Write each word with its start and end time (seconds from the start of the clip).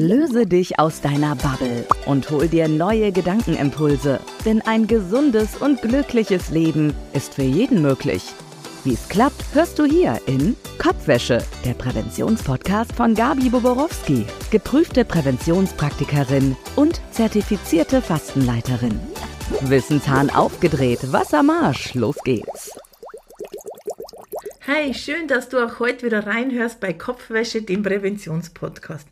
Löse 0.00 0.46
dich 0.46 0.78
aus 0.78 1.02
deiner 1.02 1.36
Bubble 1.36 1.84
und 2.06 2.30
hol 2.30 2.48
dir 2.48 2.68
neue 2.68 3.12
Gedankenimpulse. 3.12 4.18
Denn 4.46 4.62
ein 4.62 4.86
gesundes 4.86 5.58
und 5.58 5.82
glückliches 5.82 6.48
Leben 6.48 6.94
ist 7.12 7.34
für 7.34 7.42
jeden 7.42 7.82
möglich. 7.82 8.24
Wie 8.82 8.94
es 8.94 9.10
klappt, 9.10 9.44
hörst 9.52 9.78
du 9.78 9.84
hier 9.84 10.18
in 10.24 10.56
Kopfwäsche, 10.78 11.44
der 11.66 11.74
Präventionspodcast 11.74 12.92
von 12.92 13.14
Gabi 13.14 13.50
Boborowski, 13.50 14.24
geprüfte 14.50 15.04
Präventionspraktikerin 15.04 16.56
und 16.76 17.02
zertifizierte 17.10 18.00
Fastenleiterin. 18.00 18.98
Wissenshahn 19.60 20.30
aufgedreht, 20.30 21.12
Wassermarsch, 21.12 21.92
los 21.92 22.16
geht's. 22.24 22.70
Hi, 24.66 24.94
schön, 24.94 25.28
dass 25.28 25.50
du 25.50 25.58
auch 25.58 25.78
heute 25.78 26.06
wieder 26.06 26.26
reinhörst 26.26 26.80
bei 26.80 26.94
Kopfwäsche, 26.94 27.60
dem 27.60 27.82
Präventionspodcast. 27.82 29.06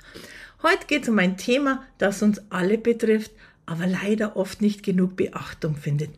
Heute 0.60 0.86
geht 0.88 1.04
es 1.04 1.08
um 1.08 1.18
ein 1.20 1.36
Thema, 1.36 1.84
das 1.98 2.20
uns 2.20 2.42
alle 2.50 2.78
betrifft, 2.78 3.30
aber 3.64 3.86
leider 3.86 4.36
oft 4.36 4.60
nicht 4.60 4.82
genug 4.82 5.16
Beachtung 5.16 5.76
findet, 5.76 6.10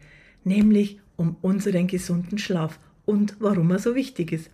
nämlich 0.44 0.98
um 1.16 1.36
unseren 1.42 1.86
gesunden 1.86 2.38
Schlaf 2.38 2.78
und 3.04 3.36
warum 3.38 3.70
er 3.70 3.78
so 3.78 3.94
wichtig 3.94 4.32
ist. 4.32 4.50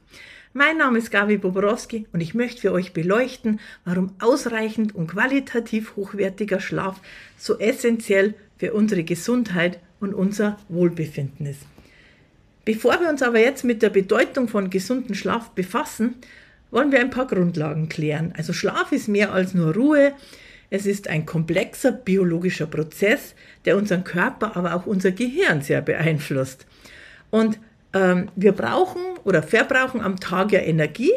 Mein 0.53 0.79
Name 0.79 0.99
ist 0.99 1.13
Gabi 1.13 1.37
Boborowski 1.37 2.07
und 2.13 2.21
ich 2.21 2.35
möchte 2.35 2.63
für 2.63 2.73
euch 2.73 2.95
beleuchten, 2.95 3.61
warum 3.85 4.13
ausreichend 4.19 4.93
und 4.93 5.07
qualitativ 5.07 5.95
hochwertiger 5.95 6.59
Schlaf 6.59 7.01
so 7.39 7.57
essentiell 7.61 8.35
für 8.57 8.73
unsere 8.73 9.05
Gesundheit 9.05 9.79
und 10.01 10.15
unser 10.15 10.59
Wohlbefinden 10.69 11.47
ist. 11.47 11.61
Bevor 12.65 12.99
wir 13.01 13.09
uns 13.09 13.23
aber 13.23 13.39
jetzt 13.39 13.63
mit 13.63 13.83
der 13.83 13.91
Bedeutung 13.91 14.49
von 14.49 14.69
gesundem 14.69 15.15
Schlaf 15.15 15.51
befassen, 15.51 16.17
wollen 16.71 16.93
wir 16.93 17.01
ein 17.01 17.11
paar 17.11 17.27
Grundlagen 17.27 17.89
klären. 17.89 18.33
Also 18.37 18.53
Schlaf 18.53 18.93
ist 18.93 19.09
mehr 19.09 19.33
als 19.33 19.55
nur 19.55 19.75
Ruhe. 19.75 20.13
Es 20.71 20.87
ist 20.87 21.09
ein 21.09 21.27
komplexer 21.27 21.93
biologischer 21.93 22.67
Prozess, 22.67 23.35
der 23.65 23.77
unseren 23.77 24.05
Körper, 24.05 24.57
aber 24.57 24.75
auch 24.75 24.87
unser 24.87 25.13
Gehirn 25.13 25.63
sehr 25.63 25.81
beeinflusst. 25.81 26.67
Und 27.31 27.59
ähm, 27.93 28.29
wir 28.35 28.53
brauchen 28.53 29.03
oder 29.25 29.43
verbrauchen 29.43 30.01
am 30.01 30.19
Tag 30.19 30.53
ja 30.53 30.61
Energie. 30.61 31.13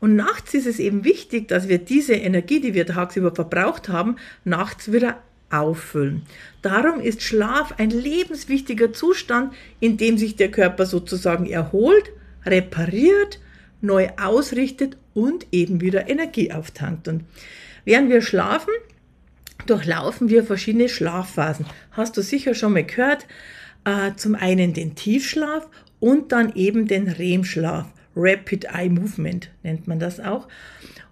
Und 0.00 0.14
nachts 0.14 0.54
ist 0.54 0.66
es 0.66 0.78
eben 0.78 1.04
wichtig, 1.04 1.48
dass 1.48 1.68
wir 1.68 1.78
diese 1.78 2.14
Energie, 2.14 2.60
die 2.60 2.74
wir 2.74 2.86
tagsüber 2.86 3.34
verbraucht 3.34 3.88
haben, 3.88 4.16
nachts 4.44 4.92
wieder 4.92 5.18
auffüllen. 5.50 6.22
Darum 6.62 7.00
ist 7.00 7.22
Schlaf 7.22 7.74
ein 7.78 7.90
lebenswichtiger 7.90 8.92
Zustand, 8.92 9.54
in 9.80 9.96
dem 9.96 10.18
sich 10.18 10.36
der 10.36 10.50
Körper 10.50 10.86
sozusagen 10.86 11.46
erholt, 11.46 12.12
repariert, 12.44 13.40
neu 13.80 14.08
ausrichtet 14.20 14.96
und 15.14 15.46
eben 15.52 15.80
wieder 15.80 16.08
Energie 16.08 16.52
auftankt. 16.52 17.08
Und 17.08 17.24
während 17.84 18.10
wir 18.10 18.22
schlafen, 18.22 18.72
durchlaufen 19.66 20.28
wir 20.28 20.44
verschiedene 20.44 20.88
Schlafphasen. 20.88 21.66
Hast 21.92 22.16
du 22.16 22.22
sicher 22.22 22.54
schon 22.54 22.72
mal 22.72 22.84
gehört? 22.84 23.26
Äh, 23.84 24.14
zum 24.16 24.34
einen 24.34 24.72
den 24.72 24.94
Tiefschlaf 24.94 25.68
und 26.00 26.32
dann 26.32 26.54
eben 26.54 26.86
den 26.86 27.08
REM-Schlaf. 27.08 27.86
Rapid 28.16 28.64
Eye 28.74 28.88
Movement 28.88 29.50
nennt 29.62 29.86
man 29.86 29.98
das 29.98 30.18
auch. 30.18 30.48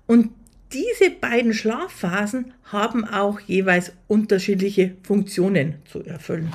Und 0.07 0.31
diese 0.73 1.11
beiden 1.11 1.55
Schlafphasen 1.55 2.53
haben 2.65 3.05
auch 3.05 3.39
jeweils 3.41 3.93
unterschiedliche 4.09 4.97
Funktionen 5.05 5.77
zu 5.91 6.05
erfüllen. 6.05 6.53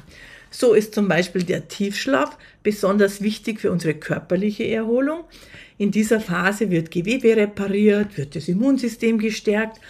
So 0.50 0.74
ist 0.74 0.94
zum 0.94 1.08
Beispiel 1.08 1.44
der 1.44 1.70
Tiefschlaf 1.70 2.38
besonders 2.62 3.22
wichtig 3.22 3.62
für 3.62 3.72
unsere 3.72 3.94
körperliche 3.94 4.68
Erholung. 4.68 5.24
In 5.82 5.90
dieser 5.90 6.20
Phase 6.20 6.70
wird 6.70 6.92
Gewebe 6.92 7.36
repariert, 7.36 8.16
wird 8.16 8.36
das 8.36 8.48
Immunsystem 8.48 9.18
gestärkt 9.18 9.82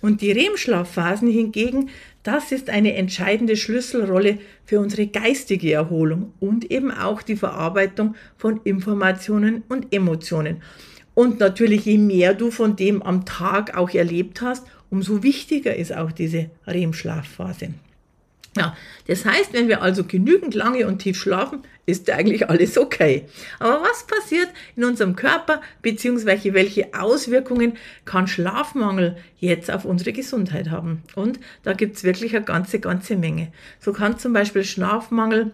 und 0.00 0.20
die 0.20 0.30
REM-Schlafphasen 0.30 1.28
hingegen 1.28 1.90
das 2.22 2.52
ist 2.52 2.70
eine 2.70 2.94
entscheidende 2.94 3.56
Schlüsselrolle 3.56 4.38
für 4.64 4.78
unsere 4.78 5.08
geistige 5.08 5.72
Erholung 5.72 6.34
und 6.38 6.70
eben 6.70 6.92
auch 6.92 7.22
die 7.22 7.34
Verarbeitung 7.34 8.14
von 8.36 8.60
Informationen 8.62 9.64
und 9.68 9.92
Emotionen. 9.92 10.62
Und 11.14 11.40
natürlich, 11.40 11.84
je 11.84 11.98
mehr 11.98 12.32
du 12.34 12.52
von 12.52 12.76
dem 12.76 13.02
am 13.02 13.24
Tag 13.24 13.76
auch 13.76 13.90
erlebt 13.90 14.42
hast, 14.42 14.64
umso 14.88 15.24
wichtiger 15.24 15.74
ist 15.74 15.92
auch 15.92 16.12
diese 16.12 16.50
REM-Schlafphase. 16.68 17.74
Ja, 18.56 18.76
das 19.06 19.24
heißt, 19.24 19.52
wenn 19.52 19.68
wir 19.68 19.80
also 19.80 20.02
genügend 20.02 20.54
lange 20.54 20.86
und 20.88 20.98
tief 20.98 21.16
schlafen, 21.16 21.62
ist 21.86 22.10
eigentlich 22.10 22.48
alles 22.50 22.78
okay. 22.78 23.26
Aber 23.60 23.82
was 23.82 24.06
passiert 24.06 24.48
in 24.74 24.84
unserem 24.84 25.14
Körper, 25.14 25.60
beziehungsweise 25.82 26.52
welche 26.52 26.92
Auswirkungen 26.92 27.76
kann 28.04 28.26
Schlafmangel 28.26 29.16
jetzt 29.38 29.70
auf 29.70 29.84
unsere 29.84 30.12
Gesundheit 30.12 30.70
haben? 30.70 31.02
Und 31.14 31.38
da 31.62 31.74
gibt's 31.74 32.02
wirklich 32.02 32.34
eine 32.34 32.44
ganze, 32.44 32.80
ganze 32.80 33.14
Menge. 33.14 33.52
So 33.78 33.92
kann 33.92 34.18
zum 34.18 34.32
Beispiel 34.32 34.64
Schlafmangel 34.64 35.52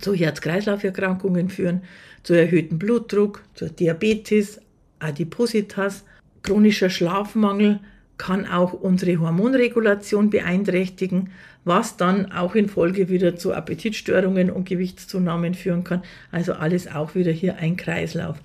zu 0.00 0.12
Herz-Kreislauf-Erkrankungen 0.14 1.48
führen, 1.48 1.82
zu 2.22 2.34
erhöhtem 2.34 2.78
Blutdruck, 2.78 3.42
zu 3.54 3.70
Diabetes, 3.70 4.60
Adipositas, 4.98 6.04
chronischer 6.42 6.90
Schlafmangel 6.90 7.80
kann 8.18 8.46
auch 8.46 8.72
unsere 8.72 9.20
Hormonregulation 9.20 10.28
beeinträchtigen, 10.28 11.30
was 11.64 11.96
dann 11.96 12.32
auch 12.32 12.54
in 12.54 12.68
Folge 12.68 13.08
wieder 13.08 13.36
zu 13.36 13.54
Appetitstörungen 13.54 14.50
und 14.50 14.68
Gewichtszunahmen 14.68 15.54
führen 15.54 15.84
kann. 15.84 16.02
Also 16.30 16.54
alles 16.54 16.88
auch 16.88 17.14
wieder 17.14 17.32
hier 17.32 17.56
ein 17.56 17.76
Kreislauf. 17.76 18.36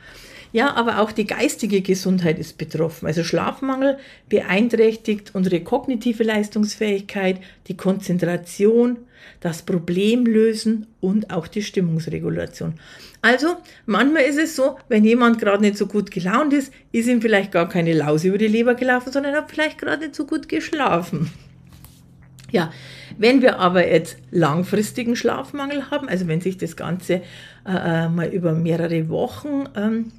Ja, 0.53 0.75
aber 0.75 0.99
auch 0.99 1.11
die 1.11 1.25
geistige 1.25 1.81
Gesundheit 1.81 2.37
ist 2.37 2.59
betroffen. 2.59 3.07
Also 3.07 3.23
Schlafmangel 3.23 3.97
beeinträchtigt 4.29 5.31
unsere 5.33 5.61
kognitive 5.61 6.23
Leistungsfähigkeit, 6.23 7.41
die 7.67 7.75
Konzentration, 7.75 8.99
das 9.39 9.63
Problemlösen 9.63 10.85
und 11.01 11.31
auch 11.31 11.47
die 11.47 11.63
Stimmungsregulation. 11.63 12.75
Also 13.23 13.55
manchmal 13.87 14.23
ist 14.23 14.37
es 14.37 14.55
so, 14.55 14.77
wenn 14.89 15.03
jemand 15.03 15.39
gerade 15.39 15.63
nicht 15.63 15.75
so 15.77 15.87
gut 15.87 16.11
gelaunt 16.11 16.53
ist, 16.53 16.71
ist 16.91 17.07
ihm 17.07 17.21
vielleicht 17.21 17.51
gar 17.51 17.67
keine 17.67 17.93
Laus 17.93 18.23
über 18.23 18.37
die 18.37 18.47
Leber 18.47 18.75
gelaufen, 18.75 19.11
sondern 19.11 19.33
hat 19.33 19.49
vielleicht 19.49 19.79
gerade 19.79 20.03
nicht 20.03 20.15
so 20.15 20.27
gut 20.27 20.47
geschlafen. 20.47 21.31
Ja, 22.51 22.71
wenn 23.17 23.41
wir 23.41 23.57
aber 23.57 23.87
jetzt 23.87 24.17
langfristigen 24.29 25.15
Schlafmangel 25.15 25.89
haben, 25.89 26.07
also 26.07 26.27
wenn 26.27 26.39
sich 26.39 26.57
das 26.57 26.75
Ganze 26.75 27.21
äh, 27.65 28.03
äh 28.05 28.09
mal 28.09 28.27
über 28.27 28.53
mehrere 28.53 29.09
Wochen 29.09 29.67
ähm, 29.75 30.11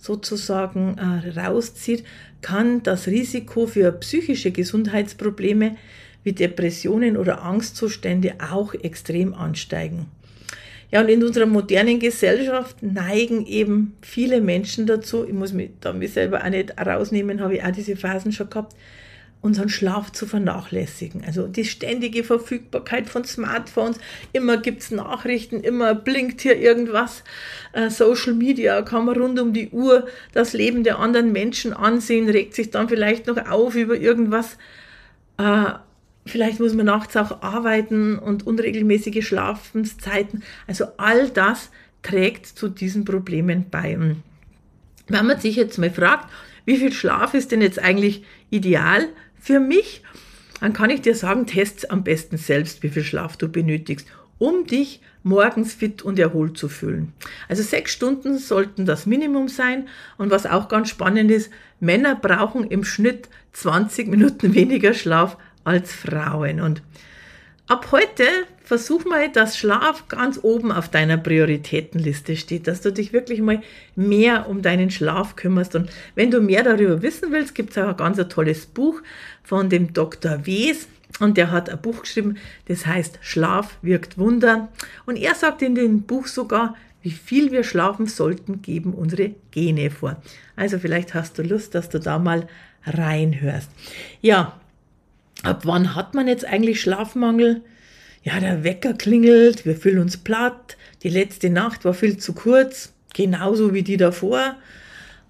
sozusagen 0.00 0.96
äh, 0.98 1.38
rauszieht, 1.38 2.04
kann 2.42 2.82
das 2.82 3.06
Risiko 3.06 3.66
für 3.66 3.92
psychische 3.92 4.50
Gesundheitsprobleme 4.50 5.76
wie 6.24 6.32
Depressionen 6.32 7.16
oder 7.16 7.42
Angstzustände 7.42 8.34
auch 8.50 8.74
extrem 8.74 9.34
ansteigen. 9.34 10.06
Ja, 10.90 11.02
und 11.02 11.08
in 11.08 11.22
unserer 11.22 11.46
modernen 11.46 12.00
Gesellschaft 12.00 12.82
neigen 12.82 13.46
eben 13.46 13.96
viele 14.02 14.40
Menschen 14.40 14.86
dazu, 14.86 15.24
ich 15.24 15.32
muss 15.32 15.52
mich 15.52 15.70
da 15.80 15.92
mich 15.92 16.12
selber 16.12 16.44
auch 16.44 16.50
nicht 16.50 16.74
rausnehmen, 16.84 17.40
habe 17.40 17.56
ich 17.56 17.62
auch 17.62 17.70
diese 17.70 17.94
Phasen 17.94 18.32
schon 18.32 18.50
gehabt, 18.50 18.74
unseren 19.42 19.70
Schlaf 19.70 20.12
zu 20.12 20.26
vernachlässigen. 20.26 21.22
Also 21.24 21.46
die 21.46 21.64
ständige 21.64 22.24
Verfügbarkeit 22.24 23.08
von 23.08 23.24
Smartphones, 23.24 23.98
immer 24.32 24.58
gibt 24.58 24.82
es 24.82 24.90
Nachrichten, 24.90 25.60
immer 25.60 25.94
blinkt 25.94 26.42
hier 26.42 26.58
irgendwas. 26.58 27.24
Äh, 27.72 27.88
Social 27.88 28.34
Media 28.34 28.82
kann 28.82 29.06
man 29.06 29.16
rund 29.16 29.40
um 29.40 29.52
die 29.52 29.70
Uhr 29.70 30.06
das 30.32 30.52
Leben 30.52 30.84
der 30.84 30.98
anderen 30.98 31.32
Menschen 31.32 31.72
ansehen, 31.72 32.28
regt 32.28 32.54
sich 32.54 32.70
dann 32.70 32.88
vielleicht 32.88 33.26
noch 33.28 33.38
auf 33.48 33.74
über 33.76 33.96
irgendwas. 33.96 34.58
Äh, 35.38 35.72
vielleicht 36.26 36.60
muss 36.60 36.74
man 36.74 36.86
nachts 36.86 37.16
auch 37.16 37.42
arbeiten 37.42 38.18
und 38.18 38.46
unregelmäßige 38.46 39.26
Schlafenszeiten. 39.26 40.42
Also 40.66 40.84
all 40.98 41.30
das 41.30 41.70
trägt 42.02 42.46
zu 42.46 42.68
diesen 42.68 43.06
Problemen 43.06 43.66
bei. 43.70 43.98
Wenn 45.08 45.26
man 45.26 45.40
sich 45.40 45.56
jetzt 45.56 45.78
mal 45.78 45.90
fragt, 45.90 46.28
wie 46.66 46.76
viel 46.76 46.92
Schlaf 46.92 47.34
ist 47.34 47.52
denn 47.52 47.62
jetzt 47.62 47.78
eigentlich 47.78 48.22
ideal 48.50 49.08
für 49.40 49.60
mich, 49.60 50.02
dann 50.60 50.72
kann 50.72 50.90
ich 50.90 51.00
dir 51.00 51.14
sagen, 51.14 51.46
test 51.46 51.90
am 51.90 52.04
besten 52.04 52.36
selbst, 52.36 52.82
wie 52.82 52.90
viel 52.90 53.02
Schlaf 53.02 53.36
du 53.36 53.48
benötigst, 53.48 54.06
um 54.38 54.66
dich 54.66 55.00
morgens 55.22 55.74
fit 55.74 56.02
und 56.02 56.18
erholt 56.18 56.56
zu 56.56 56.68
fühlen. 56.68 57.12
Also 57.48 57.62
sechs 57.62 57.92
Stunden 57.92 58.38
sollten 58.38 58.86
das 58.86 59.06
Minimum 59.06 59.48
sein. 59.48 59.88
Und 60.18 60.30
was 60.30 60.46
auch 60.46 60.68
ganz 60.68 60.88
spannend 60.88 61.30
ist, 61.30 61.50
Männer 61.78 62.14
brauchen 62.14 62.64
im 62.64 62.84
Schnitt 62.84 63.28
20 63.52 64.08
Minuten 64.08 64.54
weniger 64.54 64.94
Schlaf 64.94 65.36
als 65.64 65.92
Frauen. 65.92 66.60
Und 66.60 66.82
ab 67.66 67.88
heute 67.92 68.24
versuch 68.70 69.04
mal, 69.04 69.28
dass 69.28 69.58
Schlaf 69.58 70.06
ganz 70.06 70.38
oben 70.44 70.70
auf 70.70 70.88
deiner 70.88 71.16
Prioritätenliste 71.16 72.36
steht, 72.36 72.68
dass 72.68 72.80
du 72.80 72.92
dich 72.92 73.12
wirklich 73.12 73.40
mal 73.40 73.62
mehr 73.96 74.48
um 74.48 74.62
deinen 74.62 74.92
Schlaf 74.92 75.34
kümmerst. 75.34 75.74
Und 75.74 75.90
wenn 76.14 76.30
du 76.30 76.40
mehr 76.40 76.62
darüber 76.62 77.02
wissen 77.02 77.32
willst, 77.32 77.56
gibt 77.56 77.72
es 77.72 77.78
auch 77.78 77.88
ein 77.88 77.96
ganz 77.96 78.20
tolles 78.28 78.66
Buch 78.66 79.02
von 79.42 79.70
dem 79.70 79.92
Dr. 79.92 80.46
Wes. 80.46 80.86
Und 81.18 81.36
der 81.36 81.50
hat 81.50 81.68
ein 81.68 81.82
Buch 81.82 82.02
geschrieben, 82.02 82.36
das 82.68 82.86
heißt 82.86 83.18
Schlaf 83.22 83.76
wirkt 83.82 84.18
Wunder. 84.18 84.68
Und 85.04 85.16
er 85.16 85.34
sagt 85.34 85.62
in 85.62 85.74
dem 85.74 86.02
Buch 86.02 86.28
sogar, 86.28 86.76
wie 87.02 87.10
viel 87.10 87.50
wir 87.50 87.64
schlafen 87.64 88.06
sollten, 88.06 88.62
geben 88.62 88.94
unsere 88.94 89.34
Gene 89.50 89.90
vor. 89.90 90.22
Also 90.54 90.78
vielleicht 90.78 91.12
hast 91.14 91.38
du 91.38 91.42
Lust, 91.42 91.74
dass 91.74 91.88
du 91.88 91.98
da 91.98 92.20
mal 92.20 92.46
reinhörst. 92.84 93.68
Ja, 94.20 94.60
ab 95.42 95.62
wann 95.64 95.96
hat 95.96 96.14
man 96.14 96.28
jetzt 96.28 96.44
eigentlich 96.44 96.80
Schlafmangel? 96.80 97.62
Ja, 98.22 98.38
der 98.38 98.64
Wecker 98.64 98.92
klingelt, 98.92 99.64
wir 99.64 99.76
fühlen 99.76 99.98
uns 99.98 100.18
platt, 100.18 100.76
die 101.02 101.08
letzte 101.08 101.48
Nacht 101.48 101.86
war 101.86 101.94
viel 101.94 102.18
zu 102.18 102.34
kurz, 102.34 102.92
genauso 103.14 103.72
wie 103.72 103.82
die 103.82 103.96
davor. 103.96 104.56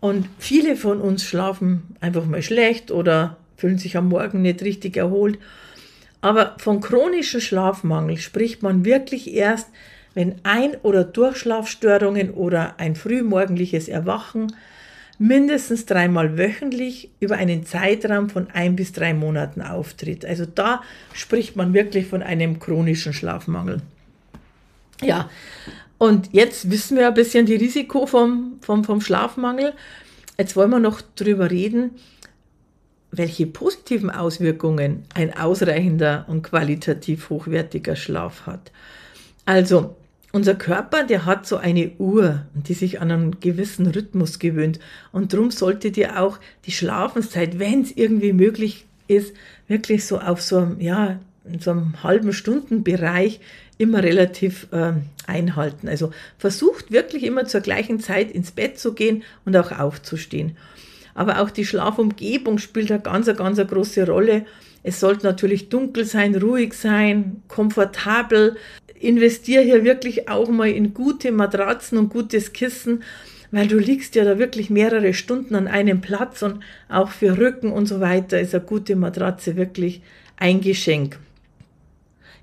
Und 0.01 0.27
viele 0.39 0.75
von 0.75 1.01
uns 1.01 1.25
schlafen 1.25 1.95
einfach 2.01 2.25
mal 2.27 2.43
schlecht 2.43 2.91
oder 2.91 3.37
fühlen 3.57 3.79
sich 3.79 3.97
am 3.97 4.09
Morgen 4.09 4.43
nicht 4.43 4.63
richtig 4.63 4.97
erholt. 4.97 5.39
Aber 6.21 6.57
von 6.59 6.81
chronischem 6.81 7.41
Schlafmangel 7.41 8.17
spricht 8.17 8.63
man 8.63 8.85
wirklich 8.85 9.33
erst, 9.35 9.69
wenn 10.15 10.37
Ein- 10.43 10.77
oder 10.83 11.05
Durchschlafstörungen 11.05 12.31
oder 12.31 12.81
ein 12.81 12.97
frühmorgendliches 12.97 13.89
Erwachen 13.89 14.53
mindestens 15.21 15.85
dreimal 15.85 16.39
wöchentlich 16.39 17.11
über 17.21 17.37
einen 17.37 17.67
Zeitraum 17.67 18.31
von 18.31 18.49
ein 18.55 18.75
bis 18.75 18.93
drei 18.93 19.13
Monaten 19.13 19.61
auftritt. 19.61 20.25
Also 20.25 20.47
da 20.47 20.83
spricht 21.13 21.57
man 21.57 21.75
wirklich 21.75 22.07
von 22.07 22.23
einem 22.23 22.59
chronischen 22.59 23.13
Schlafmangel. 23.13 23.83
Ja, 25.03 25.29
und 25.99 26.31
jetzt 26.33 26.71
wissen 26.71 26.97
wir 26.97 27.07
ein 27.07 27.15
bisschen 27.15 27.45
die 27.45 27.57
Risiko 27.57 28.07
vom, 28.07 28.57
vom, 28.63 28.83
vom 28.83 29.03
Schlafmangel. 29.03 29.75
Jetzt 30.39 30.57
wollen 30.57 30.71
wir 30.71 30.81
noch 30.81 31.03
drüber 31.17 31.51
reden, 31.51 31.91
welche 33.11 33.47
positiven 33.47 34.09
Auswirkungen 34.09 35.05
ein 35.13 35.37
ausreichender 35.37 36.25
und 36.29 36.43
qualitativ 36.43 37.29
hochwertiger 37.29 37.95
Schlaf 37.95 38.47
hat. 38.47 38.73
Also, 39.45 39.97
unser 40.33 40.55
Körper, 40.55 41.05
der 41.05 41.27
hat 41.27 41.47
so 41.47 41.57
eine 41.57 41.93
Uhr, 41.99 42.47
die 42.55 42.75
sich 42.75 43.01
an 43.01 43.11
einen 43.11 43.41
gewissen 43.41 43.87
Rhythmus 43.87 44.39
gewöhnt. 44.39 44.79
Und 45.13 45.33
darum 45.33 45.51
sollte 45.51 45.91
dir 45.91 46.21
auch 46.21 46.39
die 46.67 46.73
Schlafenszeit, 46.73 47.59
wenn 47.59 47.83
es 47.83 47.93
irgendwie 47.97 48.33
möglich 48.33 48.87
ist, 49.09 49.35
wirklich 49.67 50.07
so 50.07 50.21
auf 50.21 50.41
so 50.41 50.59
einem, 50.59 50.81
ja, 50.81 51.19
in 51.45 51.59
so 51.59 51.73
einem 51.73 52.03
halben 52.03 52.33
Stundenbereich 52.33 53.41
immer 53.79 54.03
relativ 54.03 54.69
äh, 54.73 54.93
einhalten. 55.27 55.89
Also 55.89 56.13
versucht 56.39 56.93
wirklich 56.93 57.25
immer 57.25 57.47
zur 57.47 57.63
gleichen 57.63 57.99
Zeit 57.99 58.31
ins 58.31 58.51
Bett 58.51 58.79
zu 58.79 58.93
gehen 58.93 59.23
und 59.45 59.57
auch 59.57 59.73
aufzustehen. 59.73 60.57
Aber 61.15 61.41
auch 61.41 61.51
die 61.51 61.67
Schlafumgebung 61.67 62.59
spielt 62.59 62.91
eine 62.93 63.01
ganz, 63.01 63.27
ganz 63.27 63.59
große 63.59 64.07
Rolle. 64.07 64.47
Es 64.83 65.01
sollte 65.01 65.27
natürlich 65.27 65.69
dunkel 65.69 66.05
sein, 66.05 66.35
ruhig 66.35 66.75
sein, 66.75 67.43
komfortabel 67.49 68.57
investiere 69.01 69.65
hier 69.65 69.85
wirklich 69.85 70.29
auch 70.29 70.49
mal 70.49 70.71
in 70.71 70.95
gute 70.95 71.33
Matratzen 71.33 71.99
und 71.99 72.11
gutes 72.11 72.53
Kissen, 72.53 73.03
weil 73.51 73.67
du 73.67 73.79
liegst 73.79 74.15
ja 74.15 74.25
da 74.25 74.39
wirklich 74.39 74.71
mehrere 74.71 75.15
Stunden 75.15 75.55
an 75.57 75.67
einem 75.67 76.01
Platz 76.01 76.43
und 76.43 76.61
auch 76.89 77.11
für 77.11 77.39
Rücken 77.39 77.73
und 77.73 77.87
so 77.87 78.01
weiter 78.01 78.39
ist 78.39 78.55
eine 78.55 78.63
gute 78.63 78.95
Matratze 78.95 79.57
wirklich 79.57 80.03
ein 80.37 80.61
Geschenk. 80.61 81.19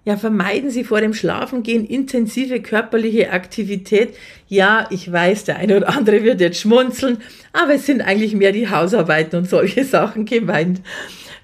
Ja, 0.03 0.15
vermeiden 0.15 0.69
Sie 0.69 0.85
vor 0.85 1.01
dem 1.01 1.13
Schlafengehen 1.13 1.85
intensive 1.85 2.61
körperliche 2.61 3.31
Aktivität. 3.31 4.15
Ja, 4.47 4.87
ich 4.89 5.11
weiß, 5.11 5.43
der 5.43 5.57
eine 5.57 5.77
oder 5.77 5.89
andere 5.89 6.23
wird 6.23 6.39
jetzt 6.39 6.61
schmunzeln, 6.61 7.17
aber 7.51 7.73
es 7.73 7.85
sind 7.85 8.01
eigentlich 8.01 8.33
mehr 8.33 8.53
die 8.53 8.69
Hausarbeiten 8.69 9.39
und 9.39 9.49
solche 9.49 9.83
Sachen 9.85 10.25
gemeint. 10.25 10.81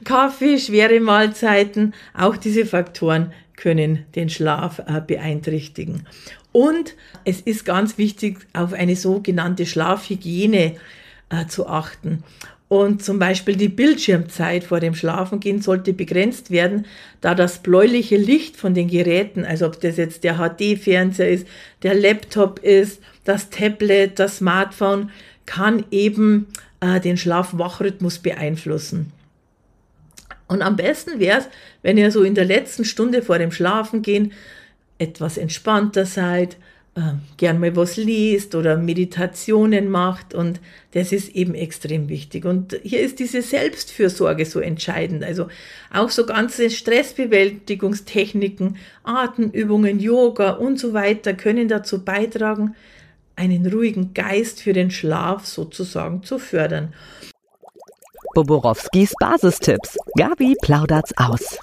Kaffee, 0.06 0.58
schwere 0.58 1.00
Mahlzeiten, 1.00 1.94
auch 2.14 2.38
diese 2.38 2.66
Faktoren 2.66 3.34
können 3.56 4.06
den 4.16 4.30
Schlaf 4.30 4.80
äh, 4.80 5.02
beeinträchtigen. 5.06 6.08
Und 6.52 6.96
es 7.26 7.42
ist 7.42 7.66
ganz 7.66 7.98
wichtig, 7.98 8.40
auf 8.54 8.74
eine 8.74 8.96
sogenannte 8.96 9.66
Schlafhygiene 9.66 10.76
äh, 11.30 11.48
zu 11.48 11.68
achten. 11.68 12.24
Und 12.70 13.04
zum 13.04 13.20
Beispiel 13.20 13.56
die 13.56 13.68
Bildschirmzeit 13.68 14.64
vor 14.64 14.80
dem 14.80 14.96
Schlafengehen 14.96 15.62
sollte 15.62 15.94
begrenzt 15.94 16.50
werden, 16.50 16.88
da 17.22 17.36
das 17.36 17.60
bläuliche 17.60 18.18
Licht 18.18 18.58
von 18.58 18.74
den 18.74 18.88
Geräten, 18.88 19.46
also 19.46 19.68
ob 19.68 19.80
das 19.82 19.98
jetzt 19.98 20.24
der 20.24 20.38
HD-Fernseher 20.38 21.30
ist, 21.30 21.48
der 21.84 21.94
Laptop 21.94 22.60
ist, 22.60 23.00
das 23.26 23.52
Tablet, 23.52 24.18
das 24.18 24.38
Smartphone, 24.38 25.12
kann 25.46 25.86
eben 25.92 26.48
äh, 26.80 27.00
den 27.00 27.18
Schlaf-Wach-Rhythmus 27.18 28.20
beeinflussen. 28.20 29.12
Und 30.48 30.62
am 30.62 30.76
besten 30.76 31.20
wäre 31.20 31.40
es, 31.40 31.50
wenn 31.82 31.98
ihr 31.98 32.12
so 32.12 32.24
in 32.24 32.36
der 32.36 32.46
letzten 32.46 32.86
Stunde 32.86 33.22
vor 33.22 33.40
dem 33.40 33.52
Schlafengehen 33.52 34.34
etwas 34.98 35.38
entspannter 35.38 36.06
seid, 36.06 36.58
äh, 36.96 37.14
gern 37.38 37.60
mal 37.60 37.76
was 37.76 37.98
liest 37.98 38.54
oder 38.54 38.78
Meditationen 38.78 39.90
macht 39.90 40.36
und 40.36 40.60
das 40.92 41.12
ist 41.12 41.36
eben 41.36 41.56
extrem 41.56 42.08
wichtig. 42.08 42.46
Und 42.46 42.80
hier 42.84 43.02
ist 43.02 43.18
diese 43.18 43.42
Selbstfürsorge 43.42 44.46
so 44.46 44.60
entscheidend. 44.60 45.24
Also 45.24 45.48
auch 45.92 46.12
so 46.12 46.28
ganze 46.28 46.70
Stressbewältigungstechniken, 46.70 48.78
Atemübungen, 49.04 50.00
Yoga 50.00 50.52
und 50.52 50.80
so 50.80 50.94
weiter 50.94 51.34
können 51.34 51.68
dazu 51.68 52.06
beitragen, 52.06 52.76
einen 53.36 53.66
ruhigen 53.66 54.14
Geist 54.14 54.62
für 54.62 54.74
den 54.74 54.92
Schlaf 54.92 55.48
sozusagen 55.48 56.22
zu 56.22 56.38
fördern. 56.38 56.94
Boborowskis 58.34 59.14
Basistipps. 59.20 59.98
Gabi 60.18 60.56
plaudert's 60.62 61.14
aus. 61.18 61.60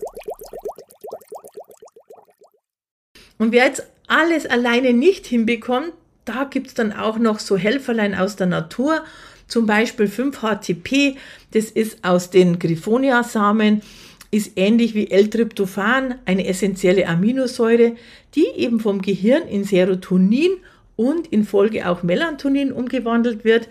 Und 3.38 3.52
wer 3.52 3.66
jetzt 3.66 3.86
alles 4.06 4.46
alleine 4.46 4.92
nicht 4.92 5.26
hinbekommt, 5.26 5.92
da 6.24 6.44
gibt 6.44 6.68
es 6.68 6.74
dann 6.74 6.92
auch 6.92 7.18
noch 7.18 7.38
so 7.38 7.56
Helferlein 7.56 8.14
aus 8.14 8.36
der 8.36 8.46
Natur, 8.46 9.02
zum 9.48 9.66
Beispiel 9.66 10.06
5-HTP, 10.06 11.16
das 11.52 11.70
ist 11.70 12.04
aus 12.04 12.30
den 12.30 12.58
Griffonia-Samen, 12.58 13.82
ist 14.30 14.52
ähnlich 14.56 14.94
wie 14.94 15.10
L-Tryptophan, 15.10 16.16
eine 16.24 16.46
essentielle 16.46 17.08
Aminosäure, 17.08 17.96
die 18.36 18.46
eben 18.56 18.78
vom 18.78 19.02
Gehirn 19.02 19.48
in 19.48 19.64
Serotonin 19.64 20.52
und 20.94 21.26
in 21.28 21.44
Folge 21.44 21.88
auch 21.88 22.04
Melatonin 22.04 22.70
umgewandelt 22.70 23.44
wird. 23.44 23.68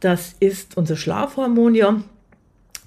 Das 0.00 0.34
ist 0.38 0.76
unser 0.76 0.96
Schlafhormon 0.96 1.74
ja. 1.74 2.02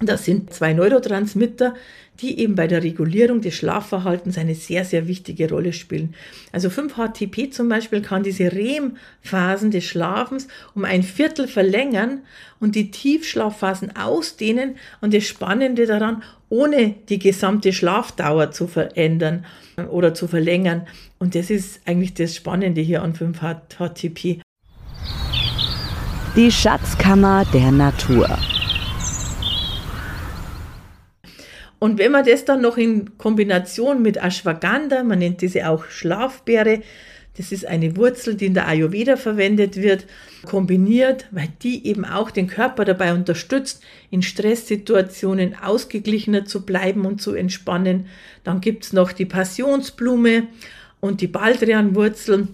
Das 0.02 0.24
sind 0.24 0.52
zwei 0.52 0.72
Neurotransmitter, 0.72 1.74
die 2.20 2.38
eben 2.38 2.54
bei 2.54 2.66
der 2.66 2.82
Regulierung 2.82 3.42
des 3.42 3.54
Schlafverhaltens 3.54 4.38
eine 4.38 4.54
sehr, 4.54 4.84
sehr 4.84 5.08
wichtige 5.08 5.48
Rolle 5.50 5.72
spielen. 5.72 6.14
Also 6.52 6.68
5-HTP 6.68 7.50
zum 7.50 7.68
Beispiel 7.68 8.00
kann 8.00 8.22
diese 8.22 8.52
REM-Phasen 8.52 9.70
des 9.70 9.84
Schlafens 9.84 10.48
um 10.74 10.84
ein 10.84 11.02
Viertel 11.02 11.48
verlängern 11.48 12.20
und 12.60 12.76
die 12.76 12.90
Tiefschlafphasen 12.90 13.94
ausdehnen 13.96 14.76
und 15.02 15.12
das 15.12 15.24
Spannende 15.24 15.86
daran, 15.86 16.22
ohne 16.48 16.94
die 17.08 17.18
gesamte 17.18 17.72
Schlafdauer 17.72 18.52
zu 18.52 18.66
verändern 18.66 19.44
oder 19.90 20.14
zu 20.14 20.28
verlängern. 20.28 20.86
Und 21.18 21.34
das 21.34 21.50
ist 21.50 21.80
eigentlich 21.86 22.14
das 22.14 22.34
Spannende 22.34 22.80
hier 22.80 23.02
an 23.02 23.14
5-HTP. 23.14 24.40
Die 26.36 26.50
Schatzkammer 26.50 27.44
der 27.52 27.70
Natur. 27.70 28.38
Und 31.80 31.98
wenn 31.98 32.12
man 32.12 32.24
das 32.24 32.44
dann 32.44 32.60
noch 32.60 32.76
in 32.76 33.18
Kombination 33.18 34.02
mit 34.02 34.18
Ashwagandha, 34.18 35.02
man 35.02 35.18
nennt 35.18 35.40
diese 35.40 35.68
auch 35.68 35.86
Schlafbeere, 35.86 36.82
das 37.36 37.52
ist 37.52 37.64
eine 37.64 37.96
Wurzel, 37.96 38.34
die 38.34 38.46
in 38.46 38.54
der 38.54 38.68
Ayurveda 38.68 39.16
verwendet 39.16 39.76
wird, 39.76 40.04
kombiniert, 40.44 41.26
weil 41.30 41.48
die 41.62 41.86
eben 41.86 42.04
auch 42.04 42.30
den 42.30 42.48
Körper 42.48 42.84
dabei 42.84 43.14
unterstützt, 43.14 43.82
in 44.10 44.20
Stresssituationen 44.20 45.54
ausgeglichener 45.54 46.44
zu 46.44 46.66
bleiben 46.66 47.06
und 47.06 47.22
zu 47.22 47.32
entspannen. 47.32 48.06
Dann 48.44 48.60
gibt 48.60 48.84
es 48.84 48.92
noch 48.92 49.12
die 49.12 49.24
Passionsblume 49.24 50.48
und 51.00 51.22
die 51.22 51.28
Baldrianwurzel. 51.28 52.48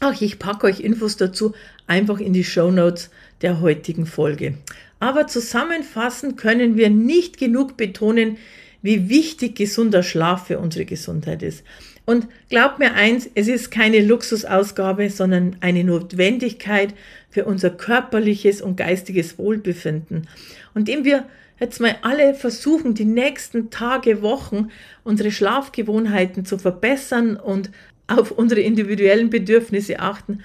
Ach, 0.00 0.20
ich 0.20 0.40
packe 0.40 0.66
euch 0.66 0.80
Infos 0.80 1.16
dazu 1.16 1.54
einfach 1.86 2.18
in 2.18 2.32
die 2.32 2.42
Show 2.42 2.72
Notes 2.72 3.10
der 3.40 3.60
heutigen 3.60 4.06
Folge. 4.06 4.54
Aber 5.02 5.26
zusammenfassend 5.26 6.36
können 6.36 6.76
wir 6.76 6.88
nicht 6.88 7.36
genug 7.36 7.76
betonen, 7.76 8.36
wie 8.82 9.08
wichtig 9.08 9.56
gesunder 9.56 10.04
Schlaf 10.04 10.46
für 10.46 10.60
unsere 10.60 10.84
Gesundheit 10.84 11.42
ist. 11.42 11.64
Und 12.04 12.28
glaubt 12.50 12.78
mir 12.78 12.94
eins, 12.94 13.28
es 13.34 13.48
ist 13.48 13.72
keine 13.72 13.98
Luxusausgabe, 13.98 15.10
sondern 15.10 15.56
eine 15.58 15.82
Notwendigkeit 15.82 16.94
für 17.30 17.46
unser 17.46 17.70
körperliches 17.70 18.62
und 18.62 18.76
geistiges 18.76 19.38
Wohlbefinden. 19.38 20.28
Und 20.72 20.88
indem 20.88 21.04
wir 21.04 21.24
jetzt 21.58 21.80
mal 21.80 21.96
alle 22.02 22.34
versuchen, 22.34 22.94
die 22.94 23.04
nächsten 23.04 23.70
Tage, 23.70 24.22
Wochen 24.22 24.68
unsere 25.02 25.32
Schlafgewohnheiten 25.32 26.44
zu 26.44 26.58
verbessern 26.58 27.34
und 27.34 27.72
auf 28.06 28.30
unsere 28.30 28.60
individuellen 28.60 29.30
Bedürfnisse 29.30 29.98
achten, 29.98 30.44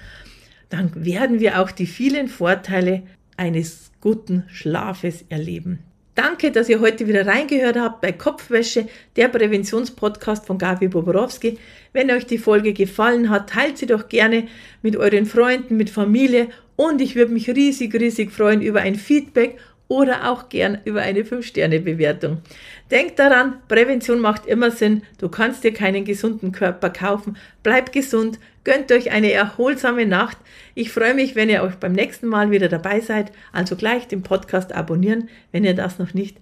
dann 0.68 0.90
werden 1.04 1.38
wir 1.38 1.60
auch 1.60 1.70
die 1.70 1.86
vielen 1.86 2.26
Vorteile 2.26 3.04
eines 3.36 3.87
guten 4.00 4.44
Schlafes 4.48 5.24
erleben. 5.28 5.80
Danke, 6.14 6.50
dass 6.50 6.68
ihr 6.68 6.80
heute 6.80 7.06
wieder 7.06 7.26
reingehört 7.26 7.76
habt 7.78 8.00
bei 8.00 8.10
Kopfwäsche, 8.10 8.88
der 9.14 9.28
Präventionspodcast 9.28 10.46
von 10.46 10.58
Gabi 10.58 10.88
Boborowski. 10.88 11.58
Wenn 11.92 12.10
euch 12.10 12.26
die 12.26 12.38
Folge 12.38 12.72
gefallen 12.72 13.30
hat, 13.30 13.50
teilt 13.50 13.78
sie 13.78 13.86
doch 13.86 14.08
gerne 14.08 14.48
mit 14.82 14.96
euren 14.96 15.26
Freunden, 15.26 15.76
mit 15.76 15.90
Familie 15.90 16.48
und 16.74 17.00
ich 17.00 17.14
würde 17.14 17.32
mich 17.32 17.48
riesig, 17.48 17.94
riesig 17.94 18.32
freuen 18.32 18.62
über 18.62 18.80
ein 18.80 18.96
Feedback 18.96 19.58
oder 19.88 20.30
auch 20.30 20.48
gern 20.48 20.78
über 20.84 21.02
eine 21.02 21.22
5-Sterne-Bewertung. 21.22 22.38
Denk 22.90 23.16
daran, 23.16 23.54
Prävention 23.68 24.20
macht 24.20 24.46
immer 24.46 24.70
Sinn. 24.70 25.02
Du 25.18 25.28
kannst 25.28 25.64
dir 25.64 25.72
keinen 25.72 26.04
gesunden 26.04 26.52
Körper 26.52 26.90
kaufen. 26.90 27.36
Bleib 27.62 27.92
gesund, 27.92 28.38
gönnt 28.68 28.92
euch 28.92 29.10
eine 29.12 29.32
erholsame 29.32 30.04
Nacht. 30.04 30.36
Ich 30.74 30.92
freue 30.92 31.14
mich, 31.14 31.34
wenn 31.34 31.48
ihr 31.48 31.62
euch 31.62 31.76
beim 31.76 31.92
nächsten 31.92 32.26
Mal 32.26 32.50
wieder 32.50 32.68
dabei 32.68 33.00
seid. 33.00 33.32
Also 33.50 33.76
gleich 33.76 34.08
den 34.08 34.22
Podcast 34.22 34.74
abonnieren, 34.74 35.30
wenn 35.52 35.64
ihr 35.64 35.72
das 35.72 35.98
noch 35.98 36.12
nicht 36.12 36.36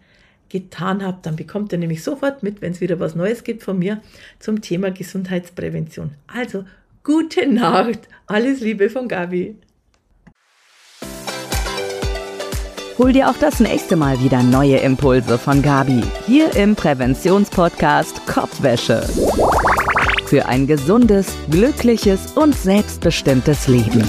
getan 0.49 1.07
habt. 1.07 1.25
Dann 1.25 1.37
bekommt 1.37 1.71
ihr 1.71 1.79
nämlich 1.79 2.03
sofort 2.03 2.43
mit, 2.43 2.63
wenn 2.63 2.73
es 2.73 2.81
wieder 2.81 2.99
was 2.99 3.15
Neues 3.15 3.45
gibt 3.45 3.63
von 3.63 3.79
mir 3.79 4.03
zum 4.41 4.61
Thema 4.61 4.91
Gesundheitsprävention. 4.91 6.15
Also 6.27 6.65
gute 7.05 7.47
Nacht. 7.47 8.01
Alles 8.27 8.59
Liebe 8.59 8.91
von 8.91 9.07
Gabi. 9.07 9.55
Hol 12.99 13.13
dir 13.13 13.31
auch 13.31 13.37
das 13.39 13.61
nächste 13.61 13.95
Mal 13.95 14.21
wieder 14.21 14.43
neue 14.43 14.79
Impulse 14.79 15.39
von 15.39 15.63
Gabi 15.63 16.03
hier 16.27 16.57
im 16.57 16.75
Präventionspodcast 16.75 18.27
Kopfwäsche. 18.27 19.07
Für 20.27 20.47
ein 20.47 20.67
gesundes, 20.67 21.29
glückliches 21.51 22.33
und 22.33 22.53
selbstbestimmtes 22.53 23.69
Leben. 23.69 24.03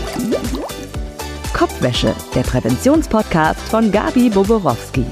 Kopfwäsche, 1.54 2.14
der 2.34 2.42
Präventionspodcast 2.42 3.62
von 3.70 3.92
Gabi 3.92 4.30
Boborowski. 4.30 5.06